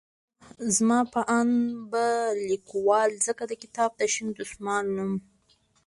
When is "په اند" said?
1.13-1.55